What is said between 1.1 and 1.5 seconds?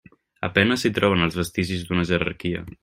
els